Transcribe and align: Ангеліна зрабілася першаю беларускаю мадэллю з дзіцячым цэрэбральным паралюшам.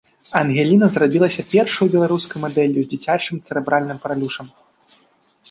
Ангеліна 0.39 0.87
зрабілася 0.93 1.45
першаю 1.51 1.87
беларускаю 1.97 2.41
мадэллю 2.47 2.79
з 2.87 2.93
дзіцячым 2.95 3.35
цэрэбральным 3.45 3.97
паралюшам. 4.07 4.47